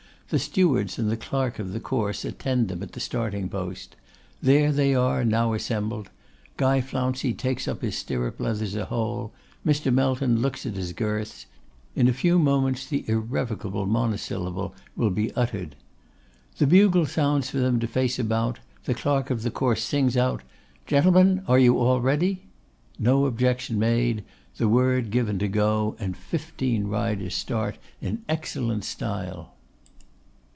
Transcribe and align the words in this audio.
The 0.31 0.39
stewards 0.39 0.97
and 0.97 1.11
the 1.11 1.17
clerk 1.17 1.59
of 1.59 1.73
the 1.73 1.81
course 1.81 2.23
attend 2.23 2.69
them 2.69 2.79
to 2.79 2.85
the 2.85 3.01
starting 3.01 3.49
post. 3.49 3.97
There 4.41 4.71
they 4.71 4.95
are 4.95 5.25
now 5.25 5.51
assembled. 5.51 6.09
Guy 6.55 6.79
Flouncey 6.79 7.33
takes 7.33 7.67
up 7.67 7.81
his 7.81 7.97
stirrup 7.97 8.39
leathers 8.39 8.73
a 8.75 8.85
hole; 8.85 9.33
Mr. 9.65 9.93
Melton 9.93 10.39
looks 10.41 10.65
at 10.65 10.75
his 10.77 10.93
girths. 10.93 11.47
In 11.97 12.07
a 12.07 12.13
few 12.13 12.39
moments, 12.39 12.85
the 12.85 13.03
irrevocable 13.09 13.85
monosyllable 13.85 14.73
will 14.95 15.09
be 15.09 15.33
uttered. 15.33 15.75
The 16.59 16.65
bugle 16.65 17.05
sounds 17.07 17.49
for 17.49 17.57
them 17.59 17.77
to 17.81 17.85
face 17.87 18.17
about; 18.17 18.59
the 18.85 18.93
clerk 18.93 19.31
of 19.31 19.41
the 19.43 19.51
course 19.51 19.83
sings 19.83 20.15
out, 20.15 20.43
'Gentlemen, 20.87 21.43
are 21.45 21.59
you 21.59 21.77
all 21.77 21.99
ready?' 21.99 22.43
No 22.97 23.25
objection 23.25 23.77
made, 23.77 24.23
the 24.55 24.69
word 24.69 25.11
given 25.11 25.39
to 25.39 25.49
go, 25.49 25.97
and 25.99 26.15
fifteen 26.15 26.87
riders 26.87 27.35
start 27.35 27.77
in 27.99 28.21
excellent 28.29 28.85
style. 28.85 29.55